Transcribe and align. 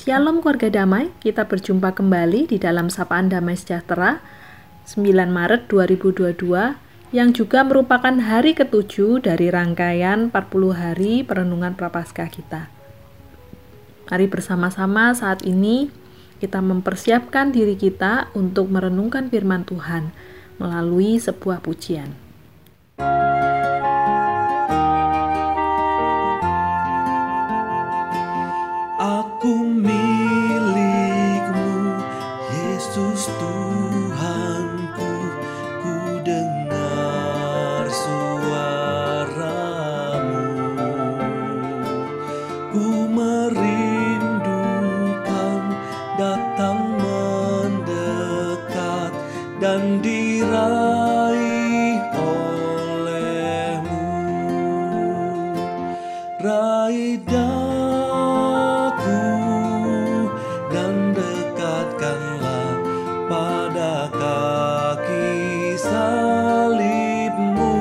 Shalom 0.00 0.40
keluarga 0.40 0.72
damai, 0.72 1.12
kita 1.20 1.44
berjumpa 1.44 1.92
kembali 1.92 2.48
di 2.48 2.56
dalam 2.56 2.88
Sapaan 2.88 3.28
Damai 3.28 3.52
Sejahtera 3.52 4.24
9 4.88 5.04
Maret 5.28 5.68
2022 5.68 6.40
yang 7.12 7.36
juga 7.36 7.60
merupakan 7.68 8.16
hari 8.16 8.56
ketujuh 8.56 9.20
dari 9.20 9.52
rangkaian 9.52 10.32
40 10.32 10.72
hari 10.72 11.20
perenungan 11.20 11.76
Prapaskah 11.76 12.32
kita. 12.32 12.72
Mari 14.08 14.24
bersama-sama 14.24 15.12
saat 15.12 15.44
ini 15.44 15.92
kita 16.40 16.64
mempersiapkan 16.64 17.52
diri 17.52 17.76
kita 17.76 18.32
untuk 18.32 18.72
merenungkan 18.72 19.28
firman 19.28 19.68
Tuhan 19.68 20.16
melalui 20.56 21.20
sebuah 21.20 21.60
pujian. 21.60 22.29
diraih 49.98 51.98
olehmu. 52.14 54.06
Raih 56.38 57.18
daku 57.26 59.26
dan 60.70 61.18
dekatkanlah 61.18 62.78
pada 63.26 64.06
kaki 64.14 65.74
salibmu. 65.82 67.74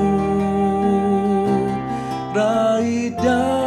Raih 2.33 3.13
daku 3.13 3.58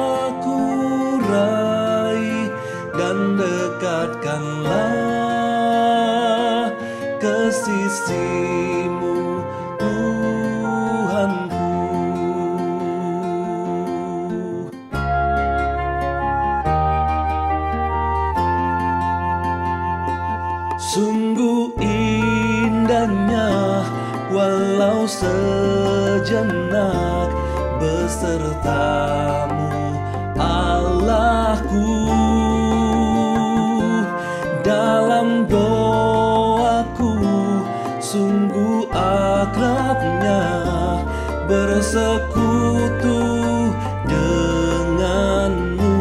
Sungguh 20.92 21.70
indahnya 21.78 23.48
walau 24.34 25.08
sejenak 25.08 26.52
besertamu 27.78 29.61
akrabnya 39.92 40.40
bersekutu 41.44 43.20
denganmu. 44.08 46.00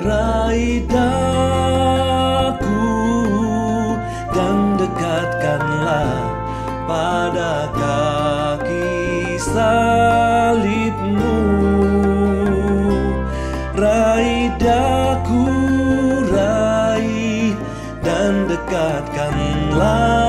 Raida 0.00 1.12
pada 6.88 7.68
kaki 7.76 9.36
salibmu. 9.36 11.36
Raih 13.76 14.48
daku 14.56 15.44
raih 16.32 17.52
dan 18.00 18.48
dekatkanlah 18.48 20.19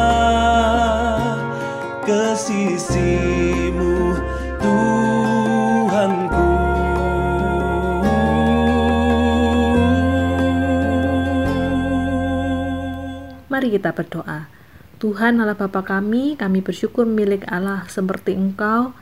Mari 13.52 13.78
kita 13.78 13.94
berdoa. 13.94 14.50
Tuhan 14.98 15.38
Allah 15.38 15.54
Bapa 15.54 15.86
kami, 15.86 16.34
kami 16.34 16.66
bersyukur 16.66 17.06
milik 17.06 17.46
Allah 17.46 17.86
seperti 17.86 18.34
Engkau 18.34 18.96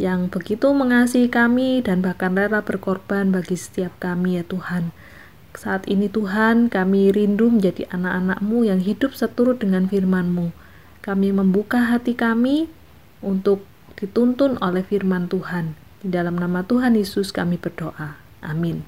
yang 0.00 0.32
begitu 0.32 0.72
mengasihi 0.72 1.28
kami 1.28 1.84
dan 1.84 2.00
bahkan 2.00 2.32
rela 2.32 2.64
berkorban 2.64 3.28
bagi 3.28 3.60
setiap 3.60 3.92
kami 4.00 4.40
ya 4.40 4.44
Tuhan. 4.48 4.94
Saat 5.52 5.84
ini 5.84 6.08
Tuhan, 6.08 6.72
kami 6.72 7.12
rindu 7.12 7.52
menjadi 7.52 7.92
anak-anakmu 7.92 8.64
yang 8.64 8.80
hidup 8.80 9.12
seturut 9.12 9.60
dengan 9.60 9.84
firman-Mu. 9.84 10.54
Kami 11.04 11.28
membuka 11.36 11.84
hati 11.84 12.16
kami 12.16 12.72
untuk 13.24 13.64
dituntun 13.96 14.60
oleh 14.60 14.84
firman 14.84 15.28
Tuhan. 15.30 15.78
Di 16.04 16.12
dalam 16.12 16.36
nama 16.36 16.62
Tuhan 16.62 16.94
Yesus 16.94 17.32
kami 17.32 17.56
berdoa. 17.56 18.20
Amin. 18.44 18.84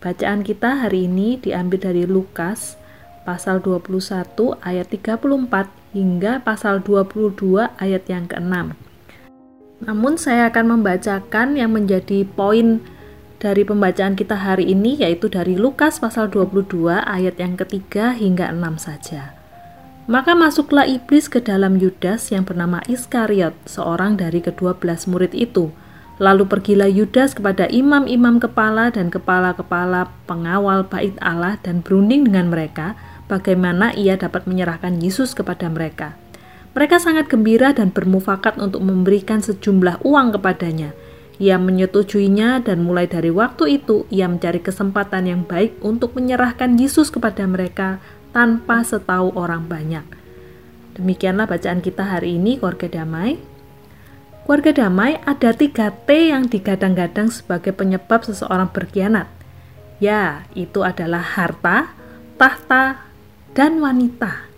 Bacaan 0.00 0.40
kita 0.40 0.80
hari 0.80 1.04
ini 1.08 1.36
diambil 1.36 1.92
dari 1.92 2.04
Lukas 2.08 2.80
pasal 3.28 3.60
21 3.60 4.56
ayat 4.64 4.88
34 4.88 5.68
hingga 5.92 6.40
pasal 6.40 6.80
22 6.80 7.68
ayat 7.76 8.04
yang 8.08 8.24
ke-6. 8.24 8.76
Namun 9.80 10.14
saya 10.20 10.52
akan 10.52 10.76
membacakan 10.76 11.56
yang 11.56 11.72
menjadi 11.72 12.24
poin 12.28 12.84
dari 13.40 13.64
pembacaan 13.64 14.16
kita 14.16 14.36
hari 14.36 14.68
ini 14.68 15.00
yaitu 15.00 15.32
dari 15.32 15.56
Lukas 15.56 15.96
pasal 15.96 16.28
22 16.28 17.00
ayat 17.00 17.40
yang 17.40 17.56
ketiga 17.56 18.12
hingga 18.12 18.52
6 18.52 18.76
saja. 18.76 19.39
Maka 20.10 20.34
masuklah 20.34 20.90
iblis 20.90 21.30
ke 21.30 21.38
dalam 21.38 21.78
Yudas 21.78 22.34
yang 22.34 22.42
bernama 22.42 22.82
Iskariot, 22.90 23.54
seorang 23.62 24.18
dari 24.18 24.42
kedua 24.42 24.74
belas 24.74 25.06
murid 25.06 25.30
itu. 25.38 25.70
Lalu 26.18 26.50
pergilah 26.50 26.90
Yudas 26.90 27.30
kepada 27.30 27.70
imam-imam 27.70 28.42
kepala 28.42 28.90
dan 28.90 29.06
kepala-kepala 29.06 30.10
pengawal 30.26 30.82
bait 30.82 31.14
Allah 31.22 31.62
dan 31.62 31.86
berunding 31.86 32.26
dengan 32.26 32.50
mereka, 32.50 32.98
bagaimana 33.30 33.94
ia 33.94 34.18
dapat 34.18 34.50
menyerahkan 34.50 34.98
Yesus 34.98 35.30
kepada 35.30 35.70
mereka. 35.70 36.18
Mereka 36.74 36.98
sangat 36.98 37.30
gembira 37.30 37.70
dan 37.70 37.94
bermufakat 37.94 38.58
untuk 38.58 38.82
memberikan 38.82 39.38
sejumlah 39.38 40.02
uang 40.02 40.34
kepadanya. 40.34 40.90
Ia 41.38 41.54
menyetujuinya 41.54 42.66
dan 42.66 42.82
mulai 42.82 43.06
dari 43.06 43.30
waktu 43.30 43.78
itu 43.78 44.10
ia 44.10 44.26
mencari 44.26 44.58
kesempatan 44.58 45.30
yang 45.30 45.42
baik 45.46 45.78
untuk 45.86 46.18
menyerahkan 46.18 46.74
Yesus 46.76 47.14
kepada 47.14 47.46
mereka 47.46 48.02
tanpa 48.30 48.82
setahu 48.82 49.34
orang 49.38 49.66
banyak. 49.66 50.02
Demikianlah 50.98 51.46
bacaan 51.46 51.80
kita 51.80 52.02
hari 52.02 52.36
ini, 52.36 52.58
keluarga 52.58 52.90
damai. 52.90 53.38
Keluarga 54.44 54.84
damai 54.84 55.22
ada 55.22 55.54
tiga 55.54 55.94
T 55.94 56.34
yang 56.34 56.50
digadang-gadang 56.50 57.30
sebagai 57.30 57.70
penyebab 57.70 58.26
seseorang 58.26 58.68
berkhianat. 58.74 59.30
Ya, 60.02 60.48
itu 60.58 60.82
adalah 60.82 61.22
harta, 61.22 61.94
tahta, 62.34 63.06
dan 63.54 63.78
wanita. 63.78 64.50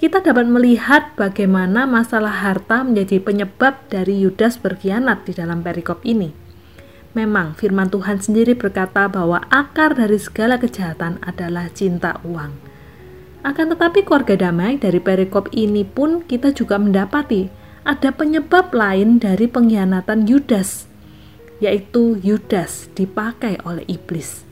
Kita 0.00 0.24
dapat 0.24 0.48
melihat 0.48 1.12
bagaimana 1.12 1.84
masalah 1.84 2.32
harta 2.40 2.80
menjadi 2.80 3.20
penyebab 3.20 3.84
dari 3.92 4.24
Yudas 4.24 4.56
berkhianat 4.56 5.28
di 5.28 5.36
dalam 5.36 5.60
perikop 5.60 6.00
ini. 6.08 6.32
Memang 7.12 7.58
firman 7.58 7.92
Tuhan 7.92 8.22
sendiri 8.22 8.56
berkata 8.56 9.10
bahwa 9.12 9.44
akar 9.52 9.98
dari 9.98 10.16
segala 10.16 10.56
kejahatan 10.56 11.20
adalah 11.20 11.68
cinta 11.74 12.16
uang. 12.24 12.69
Akan 13.40 13.72
tetapi 13.72 14.04
keluarga 14.04 14.36
damai 14.36 14.76
dari 14.76 15.00
perikop 15.00 15.48
ini 15.56 15.80
pun 15.80 16.20
kita 16.28 16.52
juga 16.52 16.76
mendapati 16.76 17.48
ada 17.88 18.12
penyebab 18.12 18.76
lain 18.76 19.16
dari 19.16 19.48
pengkhianatan 19.48 20.28
Yudas, 20.28 20.84
yaitu 21.64 22.20
Yudas 22.20 22.92
dipakai 22.92 23.56
oleh 23.64 23.88
iblis. 23.88 24.44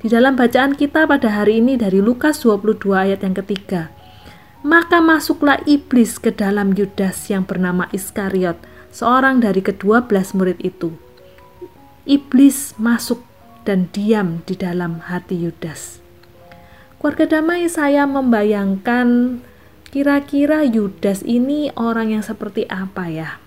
Di 0.00 0.08
dalam 0.08 0.32
bacaan 0.32 0.72
kita 0.72 1.04
pada 1.04 1.28
hari 1.28 1.60
ini 1.60 1.76
dari 1.76 2.00
Lukas 2.00 2.40
22 2.40 2.96
ayat 2.96 3.20
yang 3.20 3.36
ketiga. 3.36 3.92
Maka 4.64 5.04
masuklah 5.04 5.60
iblis 5.68 6.16
ke 6.16 6.32
dalam 6.32 6.72
Yudas 6.72 7.28
yang 7.28 7.44
bernama 7.44 7.84
Iskariot, 7.92 8.56
seorang 8.88 9.44
dari 9.44 9.60
kedua 9.60 10.08
belas 10.08 10.32
murid 10.32 10.56
itu. 10.64 10.96
Iblis 12.08 12.80
masuk 12.80 13.20
dan 13.68 13.92
diam 13.92 14.40
di 14.48 14.56
dalam 14.56 15.04
hati 15.04 15.36
Yudas. 15.36 16.05
Keluarga 17.06 17.38
damai 17.38 17.70
saya 17.70 18.02
membayangkan 18.02 19.38
kira-kira 19.94 20.66
Yudas 20.66 21.22
ini 21.22 21.70
orang 21.78 22.10
yang 22.10 22.26
seperti 22.26 22.66
apa 22.66 23.06
ya? 23.06 23.38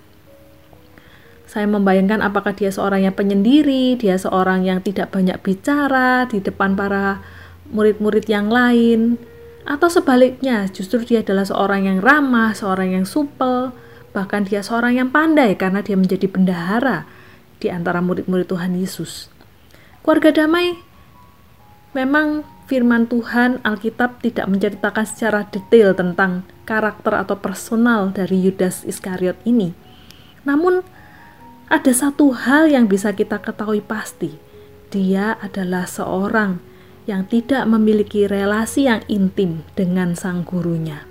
Saya 1.44 1.68
membayangkan 1.68 2.24
apakah 2.24 2.56
dia 2.56 2.72
seorang 2.72 3.04
yang 3.04 3.12
penyendiri, 3.12 4.00
dia 4.00 4.16
seorang 4.16 4.64
yang 4.64 4.80
tidak 4.80 5.12
banyak 5.12 5.36
bicara 5.44 6.24
di 6.24 6.40
depan 6.40 6.72
para 6.72 7.20
murid-murid 7.68 8.32
yang 8.32 8.48
lain, 8.48 9.20
atau 9.68 9.92
sebaliknya, 9.92 10.64
justru 10.72 11.04
dia 11.04 11.20
adalah 11.20 11.44
seorang 11.44 11.84
yang 11.84 12.00
ramah, 12.00 12.56
seorang 12.56 12.96
yang 12.96 13.04
supel, 13.04 13.76
bahkan 14.16 14.48
dia 14.48 14.64
seorang 14.64 14.96
yang 14.96 15.12
pandai 15.12 15.52
karena 15.60 15.84
dia 15.84 16.00
menjadi 16.00 16.32
bendahara 16.32 17.04
di 17.60 17.68
antara 17.68 18.00
murid-murid 18.00 18.48
Tuhan 18.48 18.72
Yesus. 18.80 19.28
Keluarga 20.00 20.32
damai 20.32 20.80
memang 21.92 22.56
firman 22.70 23.10
Tuhan 23.10 23.58
Alkitab 23.66 24.22
tidak 24.22 24.46
menceritakan 24.46 25.02
secara 25.02 25.42
detail 25.50 25.90
tentang 25.90 26.46
karakter 26.62 27.18
atau 27.18 27.34
personal 27.34 28.14
dari 28.14 28.38
Yudas 28.38 28.86
Iskariot 28.86 29.34
ini. 29.42 29.74
Namun 30.46 30.86
ada 31.66 31.90
satu 31.90 32.30
hal 32.30 32.70
yang 32.70 32.86
bisa 32.86 33.10
kita 33.10 33.42
ketahui 33.42 33.82
pasti, 33.82 34.38
dia 34.94 35.34
adalah 35.42 35.90
seorang 35.90 36.62
yang 37.10 37.26
tidak 37.26 37.66
memiliki 37.66 38.30
relasi 38.30 38.86
yang 38.86 39.02
intim 39.10 39.66
dengan 39.74 40.14
sang 40.14 40.46
gurunya. 40.46 41.02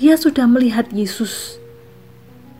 Dia 0.00 0.16
sudah 0.16 0.48
melihat 0.48 0.88
Yesus 0.88 1.60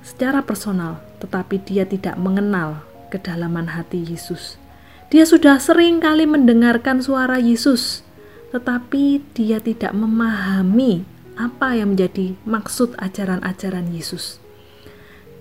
secara 0.05 0.45
personal, 0.45 1.01
tetapi 1.25 1.65
dia 1.65 1.89
tidak 1.89 2.21
mengenal 2.21 2.85
kedalaman 3.09 3.73
hati 3.73 4.05
Yesus. 4.05 4.61
Dia 5.09 5.25
sudah 5.25 5.57
sering 5.57 6.05
kali 6.05 6.29
mendengarkan 6.29 7.01
suara 7.01 7.41
Yesus, 7.41 8.05
tetapi 8.53 9.25
dia 9.33 9.57
tidak 9.57 9.97
memahami 9.97 11.09
apa 11.33 11.73
yang 11.81 11.97
menjadi 11.97 12.37
maksud 12.45 12.93
ajaran-ajaran 13.01 13.89
Yesus. 13.89 14.37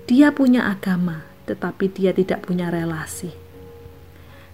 Dia 0.08 0.32
punya 0.32 0.72
agama, 0.72 1.28
tetapi 1.52 1.92
dia 1.92 2.16
tidak 2.16 2.48
punya 2.48 2.72
relasi. 2.72 3.36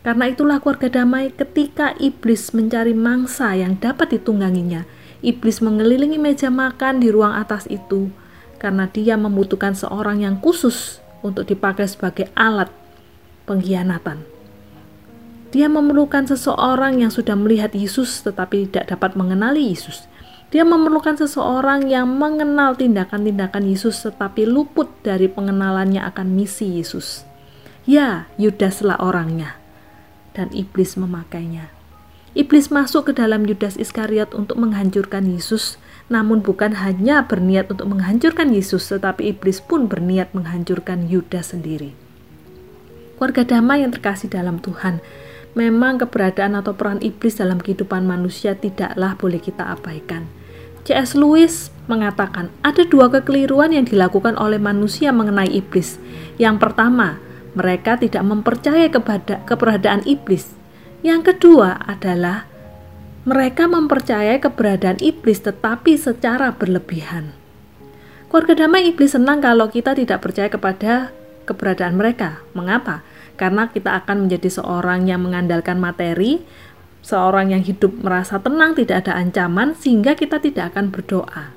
Karena 0.02 0.34
itulah 0.34 0.58
keluarga 0.58 0.90
damai 0.90 1.30
ketika 1.30 1.94
iblis 2.02 2.50
mencari 2.50 2.98
mangsa 2.98 3.54
yang 3.54 3.78
dapat 3.78 4.18
ditungganginya, 4.18 4.90
iblis 5.22 5.62
mengelilingi 5.62 6.18
meja 6.18 6.50
makan 6.50 7.06
di 7.06 7.14
ruang 7.14 7.38
atas 7.38 7.70
itu 7.70 8.10
karena 8.58 8.90
dia 8.90 9.14
membutuhkan 9.14 9.78
seorang 9.78 10.26
yang 10.26 10.42
khusus 10.42 10.98
untuk 11.22 11.46
dipakai 11.46 11.86
sebagai 11.86 12.34
alat 12.34 12.74
pengkhianatan. 13.46 14.33
Dia 15.54 15.70
memerlukan 15.70 16.26
seseorang 16.26 17.06
yang 17.06 17.14
sudah 17.14 17.38
melihat 17.38 17.78
Yesus 17.78 18.26
tetapi 18.26 18.74
tidak 18.74 18.98
dapat 18.98 19.14
mengenali 19.14 19.70
Yesus. 19.70 20.10
Dia 20.50 20.66
memerlukan 20.66 21.14
seseorang 21.14 21.86
yang 21.94 22.10
mengenal 22.10 22.74
tindakan-tindakan 22.74 23.70
Yesus 23.70 24.02
tetapi 24.02 24.50
luput 24.50 24.90
dari 25.06 25.30
pengenalannya 25.30 26.02
akan 26.10 26.34
misi 26.34 26.82
Yesus. 26.82 27.22
Ya, 27.86 28.26
Yudaslah 28.42 28.98
orangnya. 28.98 29.62
Dan 30.34 30.50
iblis 30.58 30.98
memakainya. 30.98 31.70
Iblis 32.34 32.74
masuk 32.74 33.14
ke 33.14 33.22
dalam 33.22 33.46
Yudas 33.46 33.78
Iskariot 33.78 34.34
untuk 34.34 34.58
menghancurkan 34.58 35.30
Yesus, 35.30 35.78
namun 36.10 36.42
bukan 36.42 36.82
hanya 36.82 37.30
berniat 37.30 37.70
untuk 37.70 37.86
menghancurkan 37.94 38.50
Yesus, 38.50 38.90
tetapi 38.90 39.38
iblis 39.38 39.62
pun 39.62 39.86
berniat 39.86 40.34
menghancurkan 40.34 41.06
Yudas 41.06 41.54
sendiri. 41.54 41.94
Keluarga 43.22 43.46
damai 43.46 43.86
yang 43.86 43.94
terkasih 43.94 44.34
dalam 44.34 44.58
Tuhan, 44.58 44.98
memang 45.54 46.02
keberadaan 46.02 46.58
atau 46.58 46.74
peran 46.74 47.02
iblis 47.02 47.38
dalam 47.38 47.62
kehidupan 47.62 48.06
manusia 48.06 48.58
tidaklah 48.58 49.18
boleh 49.18 49.42
kita 49.42 49.74
abaikan. 49.74 50.26
C.S. 50.84 51.16
Lewis 51.16 51.72
mengatakan 51.88 52.52
ada 52.60 52.84
dua 52.84 53.08
kekeliruan 53.08 53.72
yang 53.72 53.88
dilakukan 53.88 54.36
oleh 54.36 54.60
manusia 54.60 55.16
mengenai 55.16 55.48
iblis. 55.48 55.96
Yang 56.36 56.60
pertama, 56.60 57.24
mereka 57.56 57.96
tidak 57.96 58.26
mempercayai 58.26 58.92
keberadaan 59.48 60.04
iblis. 60.04 60.52
Yang 61.06 61.36
kedua 61.36 61.80
adalah 61.88 62.50
mereka 63.24 63.72
mempercayai 63.72 64.44
keberadaan 64.44 65.00
iblis 65.00 65.40
tetapi 65.40 65.96
secara 65.96 66.52
berlebihan. 66.52 67.32
Keluarga 68.28 68.66
damai 68.66 68.90
iblis 68.92 69.16
senang 69.16 69.40
kalau 69.40 69.72
kita 69.72 69.96
tidak 69.96 70.20
percaya 70.20 70.50
kepada 70.52 71.14
keberadaan 71.48 71.96
mereka. 71.96 72.44
Mengapa? 72.52 73.06
Karena 73.36 73.70
kita 73.70 73.98
akan 74.04 74.28
menjadi 74.28 74.62
seorang 74.62 75.10
yang 75.10 75.26
mengandalkan 75.26 75.82
materi, 75.82 76.46
seorang 77.02 77.52
yang 77.52 77.66
hidup 77.66 77.92
merasa 78.02 78.38
tenang, 78.40 78.78
tidak 78.78 79.06
ada 79.08 79.18
ancaman, 79.18 79.74
sehingga 79.74 80.14
kita 80.14 80.38
tidak 80.38 80.74
akan 80.74 80.94
berdoa. 80.94 81.54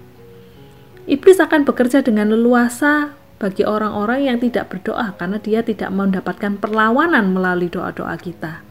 Iblis 1.07 1.39
akan 1.39 1.63
bekerja 1.63 2.03
dengan 2.03 2.35
leluasa 2.35 3.15
bagi 3.37 3.63
orang-orang 3.63 4.27
yang 4.27 4.39
tidak 4.43 4.73
berdoa 4.73 5.15
karena 5.15 5.39
dia 5.39 5.61
tidak 5.63 5.93
mendapatkan 5.93 6.59
perlawanan 6.59 7.31
melalui 7.31 7.71
doa-doa 7.71 8.17
kita. 8.19 8.65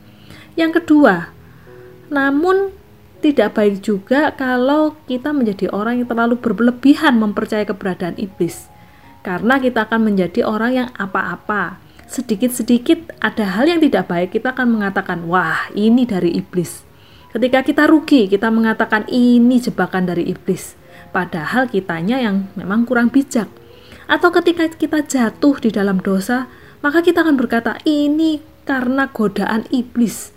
Yang 0.57 0.83
kedua, 0.83 1.31
namun 2.09 2.75
tidak 3.23 3.55
baik 3.55 3.81
juga 3.81 4.33
kalau 4.35 4.99
kita 5.07 5.31
menjadi 5.31 5.71
orang 5.71 6.03
yang 6.03 6.09
terlalu 6.09 6.35
berlebihan 6.37 7.17
mempercayai 7.17 7.65
keberadaan 7.65 8.19
iblis. 8.19 8.67
Karena 9.25 9.57
kita 9.57 9.89
akan 9.89 10.13
menjadi 10.13 10.45
orang 10.45 10.71
yang 10.75 10.89
apa-apa, 10.93 11.81
sedikit-sedikit 12.05 13.17
ada 13.19 13.57
hal 13.57 13.69
yang 13.69 13.81
tidak 13.81 14.09
baik, 14.09 14.37
kita 14.37 14.53
akan 14.53 14.79
mengatakan, 14.79 15.25
"Wah, 15.25 15.69
ini 15.73 16.05
dari 16.05 16.33
iblis." 16.37 16.85
Ketika 17.35 17.67
kita 17.67 17.83
rugi, 17.91 18.31
kita 18.31 18.47
mengatakan 18.47 19.03
ini 19.11 19.59
jebakan 19.59 20.07
dari 20.07 20.23
iblis. 20.31 20.79
Padahal 21.11 21.67
kitanya 21.67 22.23
yang 22.23 22.47
memang 22.55 22.87
kurang 22.87 23.11
bijak. 23.11 23.51
Atau 24.07 24.31
ketika 24.31 24.71
kita 24.71 25.03
jatuh 25.03 25.59
di 25.59 25.73
dalam 25.73 25.99
dosa, 25.99 26.47
maka 26.79 27.03
kita 27.03 27.27
akan 27.27 27.35
berkata, 27.35 27.75
"Ini 27.83 28.39
karena 28.63 29.11
godaan 29.11 29.67
iblis." 29.73 30.31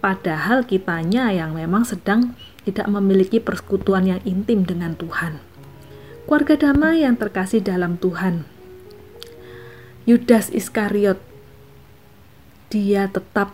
Padahal 0.00 0.64
kitanya 0.64 1.28
yang 1.28 1.52
memang 1.52 1.84
sedang 1.84 2.32
tidak 2.64 2.88
memiliki 2.88 3.36
persekutuan 3.36 4.08
yang 4.08 4.20
intim 4.24 4.64
dengan 4.64 4.96
Tuhan. 4.96 5.38
Keluarga 6.24 6.56
damai 6.56 7.04
yang 7.04 7.20
terkasih 7.20 7.60
dalam 7.60 8.00
Tuhan, 8.00 8.48
Yudas 10.08 10.48
Iskariot 10.48 11.20
dia 12.70 13.10
tetap 13.10 13.52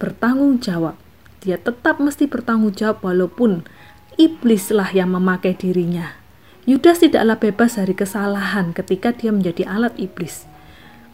bertanggung 0.00 0.62
jawab. 0.62 0.96
Dia 1.42 1.58
tetap 1.58 1.98
mesti 1.98 2.30
bertanggung 2.30 2.72
jawab 2.72 3.02
walaupun 3.02 3.66
iblislah 4.16 4.88
yang 4.94 5.12
memakai 5.12 5.52
dirinya. 5.52 6.16
Yudas 6.62 7.02
tidaklah 7.02 7.42
bebas 7.42 7.74
dari 7.74 7.92
kesalahan 7.92 8.70
ketika 8.70 9.10
dia 9.10 9.34
menjadi 9.34 9.66
alat 9.66 9.98
iblis. 9.98 10.46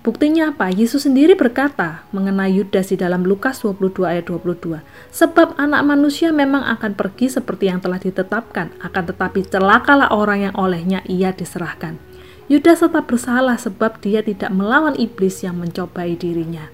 Buktinya 0.05 0.55
apa? 0.55 0.71
Yesus 0.71 1.09
sendiri 1.09 1.35
berkata 1.35 2.07
mengenai 2.15 2.55
Yudas 2.55 2.95
di 2.95 2.97
dalam 3.01 3.27
Lukas 3.27 3.65
22 3.67 4.07
ayat 4.07 4.25
22. 4.31 4.81
Sebab 5.11 5.59
anak 5.59 5.83
manusia 5.83 6.31
memang 6.31 6.63
akan 6.65 6.95
pergi 6.95 7.33
seperti 7.33 7.67
yang 7.67 7.83
telah 7.83 7.99
ditetapkan, 7.99 8.73
akan 8.79 9.05
tetapi 9.11 9.43
celakalah 9.49 10.15
orang 10.15 10.49
yang 10.49 10.55
olehnya 10.55 11.03
ia 11.09 11.35
diserahkan. 11.35 12.08
Yudas 12.49 12.81
tetap 12.81 13.13
bersalah 13.13 13.61
sebab 13.61 14.01
dia 14.01 14.25
tidak 14.25 14.49
melawan 14.49 14.97
iblis 14.97 15.45
yang 15.45 15.61
mencobai 15.61 16.17
dirinya. 16.17 16.73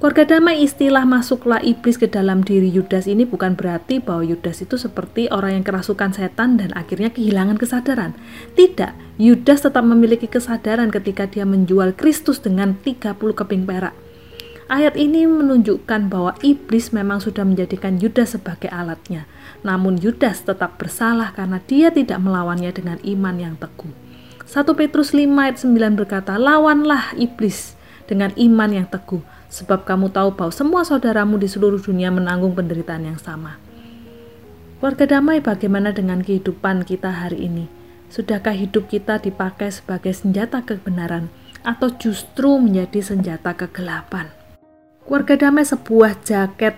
Keluarga 0.00 0.24
damai 0.38 0.64
istilah 0.64 1.04
masuklah 1.04 1.60
iblis 1.60 2.00
ke 2.00 2.08
dalam 2.08 2.40
diri 2.40 2.72
Yudas 2.72 3.04
ini 3.04 3.28
bukan 3.28 3.52
berarti 3.52 4.00
bahwa 4.00 4.24
Yudas 4.24 4.64
itu 4.64 4.80
seperti 4.80 5.28
orang 5.28 5.60
yang 5.60 5.64
kerasukan 5.66 6.16
setan 6.16 6.56
dan 6.56 6.72
akhirnya 6.72 7.12
kehilangan 7.12 7.60
kesadaran. 7.60 8.16
Tidak, 8.56 9.20
Yudas 9.20 9.66
tetap 9.66 9.84
memiliki 9.84 10.24
kesadaran 10.24 10.88
ketika 10.88 11.28
dia 11.28 11.44
menjual 11.44 11.92
Kristus 11.92 12.40
dengan 12.40 12.78
30 12.80 13.12
keping 13.20 13.68
perak. 13.68 13.92
Ayat 14.72 14.96
ini 14.96 15.28
menunjukkan 15.28 16.08
bahwa 16.08 16.32
iblis 16.40 16.96
memang 16.96 17.20
sudah 17.20 17.44
menjadikan 17.44 18.00
Yudas 18.00 18.40
sebagai 18.40 18.72
alatnya. 18.72 19.28
Namun 19.66 20.00
Yudas 20.00 20.48
tetap 20.48 20.80
bersalah 20.80 21.36
karena 21.36 21.60
dia 21.60 21.92
tidak 21.92 22.22
melawannya 22.24 22.72
dengan 22.72 22.96
iman 23.04 23.36
yang 23.36 23.54
teguh. 23.60 24.07
1 24.48 24.64
Petrus 24.80 25.12
5 25.12 25.28
ayat 25.36 25.60
9 25.60 25.92
berkata, 25.92 26.40
Lawanlah 26.40 27.12
iblis 27.20 27.76
dengan 28.08 28.32
iman 28.32 28.72
yang 28.72 28.88
teguh, 28.88 29.20
sebab 29.52 29.84
kamu 29.84 30.08
tahu 30.08 30.32
bahwa 30.32 30.48
semua 30.48 30.88
saudaramu 30.88 31.36
di 31.36 31.44
seluruh 31.44 31.76
dunia 31.76 32.08
menanggung 32.08 32.56
penderitaan 32.56 33.12
yang 33.12 33.20
sama. 33.20 33.60
Warga 34.80 35.04
damai 35.04 35.44
bagaimana 35.44 35.92
dengan 35.92 36.24
kehidupan 36.24 36.88
kita 36.88 37.12
hari 37.12 37.44
ini? 37.44 37.68
Sudahkah 38.08 38.56
hidup 38.56 38.88
kita 38.88 39.20
dipakai 39.20 39.68
sebagai 39.68 40.16
senjata 40.16 40.64
kebenaran 40.64 41.28
atau 41.60 41.92
justru 42.00 42.56
menjadi 42.56 43.04
senjata 43.04 43.52
kegelapan? 43.52 44.32
Warga 45.04 45.36
damai 45.36 45.68
sebuah 45.68 46.24
jaket 46.24 46.72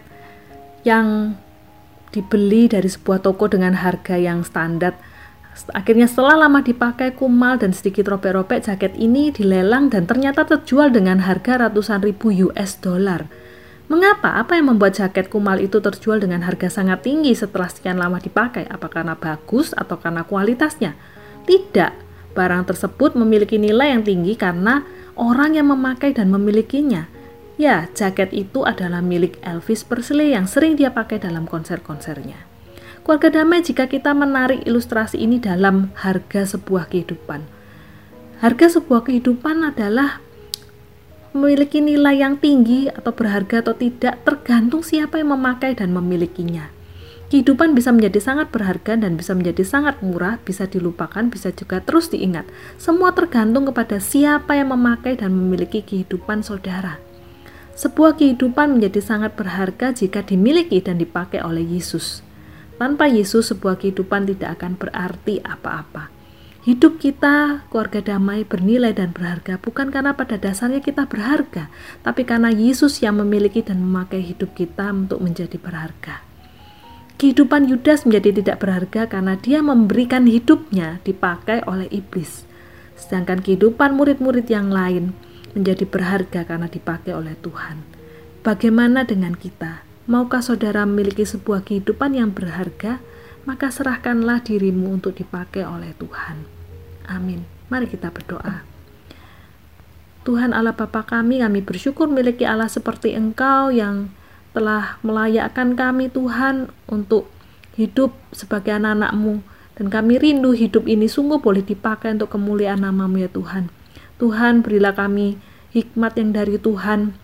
yang 0.83 1.39
dibeli 2.11 2.67
dari 2.67 2.91
sebuah 2.91 3.23
toko 3.23 3.47
dengan 3.47 3.79
harga 3.79 4.19
yang 4.19 4.43
standar 4.43 4.99
Akhirnya 5.75 6.07
setelah 6.07 6.47
lama 6.47 6.63
dipakai 6.65 7.13
kumal 7.13 7.59
dan 7.61 7.75
sedikit 7.75 8.09
robek-robek, 8.09 8.65
jaket 8.65 8.95
ini 8.97 9.35
dilelang 9.35 9.91
dan 9.91 10.07
ternyata 10.07 10.47
terjual 10.47 10.91
dengan 10.95 11.23
harga 11.27 11.69
ratusan 11.69 12.01
ribu 12.01 12.33
US 12.51 12.79
dollar. 12.79 13.27
Mengapa? 13.91 14.39
Apa 14.39 14.55
yang 14.55 14.71
membuat 14.71 14.95
jaket 14.95 15.27
kumal 15.27 15.59
itu 15.59 15.83
terjual 15.83 16.23
dengan 16.23 16.47
harga 16.47 16.71
sangat 16.71 17.03
tinggi 17.03 17.35
setelah 17.35 17.67
sekian 17.67 17.99
lama 17.99 18.23
dipakai? 18.23 18.63
Apa 18.71 18.87
karena 18.87 19.19
bagus 19.19 19.75
atau 19.75 19.99
karena 19.99 20.23
kualitasnya? 20.23 20.95
Tidak. 21.43 21.93
Barang 22.31 22.63
tersebut 22.63 23.19
memiliki 23.19 23.59
nilai 23.59 23.91
yang 23.91 24.07
tinggi 24.07 24.39
karena 24.39 24.87
orang 25.19 25.59
yang 25.59 25.75
memakai 25.75 26.15
dan 26.15 26.31
memilikinya. 26.31 27.11
Ya, 27.59 27.91
jaket 27.91 28.31
itu 28.31 28.63
adalah 28.63 29.03
milik 29.03 29.43
Elvis 29.43 29.83
Presley 29.83 30.39
yang 30.39 30.47
sering 30.47 30.79
dia 30.79 30.95
pakai 30.95 31.19
dalam 31.19 31.51
konser-konsernya. 31.51 32.50
Keluarga 33.11 33.43
damai 33.43 33.59
jika 33.59 33.91
kita 33.91 34.15
menarik 34.15 34.63
ilustrasi 34.71 35.19
ini 35.19 35.43
dalam 35.43 35.91
harga 35.99 36.47
sebuah 36.47 36.87
kehidupan. 36.95 37.43
Harga 38.39 38.79
sebuah 38.79 39.03
kehidupan 39.03 39.67
adalah 39.67 40.23
memiliki 41.35 41.83
nilai 41.83 42.23
yang 42.23 42.39
tinggi 42.39 42.87
atau 42.87 43.11
berharga 43.11 43.67
atau 43.67 43.75
tidak 43.75 44.23
tergantung 44.23 44.87
siapa 44.87 45.19
yang 45.19 45.35
memakai 45.35 45.75
dan 45.75 45.91
memilikinya. 45.91 46.71
Kehidupan 47.35 47.75
bisa 47.75 47.91
menjadi 47.91 48.23
sangat 48.23 48.55
berharga 48.55 48.95
dan 48.95 49.19
bisa 49.19 49.35
menjadi 49.35 49.67
sangat 49.67 49.99
murah, 50.07 50.39
bisa 50.47 50.71
dilupakan, 50.71 51.27
bisa 51.27 51.51
juga 51.51 51.83
terus 51.83 52.15
diingat. 52.15 52.47
Semua 52.79 53.11
tergantung 53.11 53.67
kepada 53.67 53.99
siapa 53.99 54.55
yang 54.55 54.71
memakai 54.71 55.19
dan 55.19 55.35
memiliki 55.35 55.83
kehidupan 55.83 56.47
saudara. 56.47 57.03
Sebuah 57.75 58.15
kehidupan 58.15 58.79
menjadi 58.79 59.03
sangat 59.03 59.35
berharga 59.35 59.91
jika 59.99 60.23
dimiliki 60.23 60.79
dan 60.79 61.03
dipakai 61.03 61.43
oleh 61.43 61.67
Yesus. 61.67 62.30
Tanpa 62.81 63.13
Yesus, 63.13 63.53
sebuah 63.53 63.77
kehidupan 63.77 64.25
tidak 64.25 64.57
akan 64.57 64.81
berarti 64.81 65.37
apa-apa. 65.45 66.09
Hidup 66.65 66.97
kita, 66.97 67.69
keluarga 67.69 68.01
damai, 68.01 68.49
bernilai 68.49 68.97
dan 68.97 69.13
berharga 69.13 69.61
bukan 69.61 69.93
karena 69.93 70.17
pada 70.17 70.41
dasarnya 70.41 70.81
kita 70.81 71.05
berharga, 71.05 71.69
tapi 72.01 72.25
karena 72.25 72.49
Yesus 72.49 73.05
yang 73.05 73.21
memiliki 73.21 73.61
dan 73.61 73.85
memakai 73.85 74.25
hidup 74.25 74.57
kita 74.57 74.97
untuk 74.97 75.21
menjadi 75.21 75.61
berharga. 75.61 76.25
Kehidupan 77.21 77.69
Yudas 77.69 78.09
menjadi 78.09 78.41
tidak 78.41 78.65
berharga 78.65 79.13
karena 79.13 79.37
dia 79.37 79.61
memberikan 79.61 80.25
hidupnya 80.25 81.05
dipakai 81.05 81.61
oleh 81.69 81.85
iblis. 81.93 82.49
Sedangkan 82.97 83.45
kehidupan 83.45 83.93
murid-murid 83.93 84.49
yang 84.49 84.73
lain 84.73 85.13
menjadi 85.53 85.85
berharga 85.85 86.49
karena 86.49 86.65
dipakai 86.65 87.13
oleh 87.13 87.37
Tuhan. 87.45 87.85
Bagaimana 88.41 89.05
dengan 89.05 89.37
kita? 89.37 89.90
Maukah 90.11 90.43
saudara 90.43 90.83
memiliki 90.83 91.23
sebuah 91.23 91.63
kehidupan 91.63 92.19
yang 92.19 92.35
berharga? 92.35 92.99
maka 93.49 93.73
serahkanlah 93.73 94.45
dirimu 94.45 95.01
untuk 95.01 95.17
dipakai 95.17 95.65
oleh 95.65 95.97
Tuhan. 95.97 96.45
Amin. 97.09 97.49
Mari 97.73 97.89
kita 97.89 98.13
berdoa. 98.13 98.67
Tuhan 100.21 100.53
Allah 100.53 100.77
Bapa 100.77 101.03
kami, 101.09 101.41
kami 101.41 101.65
bersyukur 101.65 102.05
memiliki 102.05 102.45
Allah 102.45 102.69
seperti 102.69 103.17
Engkau 103.17 103.73
yang 103.73 104.13
telah 104.53 105.01
melayakkan 105.01 105.79
kami 105.79 106.13
Tuhan 106.13 106.69
untuk 106.91 107.31
hidup 107.79 108.13
sebagai 108.35 108.77
anak-anakmu 108.77 109.41
dan 109.81 109.87
kami 109.89 110.21
rindu 110.21 110.53
hidup 110.53 110.85
ini 110.85 111.09
sungguh 111.09 111.41
boleh 111.41 111.65
dipakai 111.65 112.13
untuk 112.13 112.37
kemuliaan 112.37 112.85
namamu 112.85 113.25
ya 113.25 113.31
Tuhan. 113.33 113.73
Tuhan 114.21 114.61
berilah 114.61 114.93
kami 114.93 115.41
hikmat 115.73 116.21
yang 116.21 116.37
dari 116.37 116.61
Tuhan, 116.61 117.17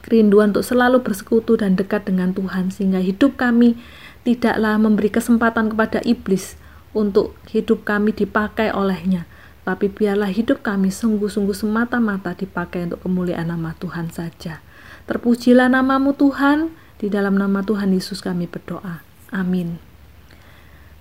kerinduan 0.00 0.52
untuk 0.52 0.64
selalu 0.64 1.04
bersekutu 1.04 1.56
dan 1.60 1.76
dekat 1.76 2.08
dengan 2.08 2.32
Tuhan 2.32 2.72
sehingga 2.72 3.00
hidup 3.00 3.36
kami 3.36 3.76
tidaklah 4.24 4.76
memberi 4.76 5.08
kesempatan 5.08 5.72
kepada 5.72 6.04
iblis 6.04 6.56
untuk 6.92 7.38
hidup 7.48 7.86
kami 7.86 8.10
dipakai 8.10 8.74
olehnya, 8.74 9.24
tapi 9.62 9.86
biarlah 9.86 10.28
hidup 10.28 10.66
kami 10.66 10.90
sungguh-sungguh 10.90 11.54
semata-mata 11.54 12.34
dipakai 12.34 12.90
untuk 12.90 13.06
kemuliaan 13.06 13.48
nama 13.48 13.78
Tuhan 13.78 14.10
saja. 14.10 14.58
Terpujilah 15.06 15.70
namamu 15.70 16.12
Tuhan, 16.18 16.74
di 17.00 17.08
dalam 17.08 17.38
nama 17.38 17.64
Tuhan 17.64 17.96
Yesus 17.96 18.20
kami 18.20 18.44
berdoa. 18.44 19.00
Amin. 19.32 19.80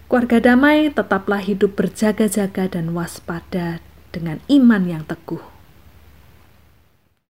Keluarga 0.10 0.42
damai 0.42 0.90
tetaplah 0.90 1.44
hidup 1.44 1.78
berjaga-jaga 1.78 2.66
dan 2.72 2.96
waspada 2.98 3.84
dengan 4.10 4.42
iman 4.50 4.84
yang 4.90 5.04
teguh. 5.06 5.59